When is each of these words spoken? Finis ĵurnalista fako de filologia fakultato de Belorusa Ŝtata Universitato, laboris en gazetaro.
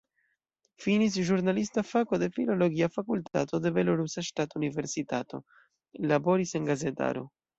Finis 0.83 1.17
ĵurnalista 1.27 1.83
fako 1.89 2.19
de 2.23 2.29
filologia 2.37 2.87
fakultato 2.95 3.59
de 3.65 3.73
Belorusa 3.77 4.25
Ŝtata 4.31 4.59
Universitato, 4.61 5.43
laboris 6.13 6.57
en 6.61 6.69
gazetaro. 6.73 7.27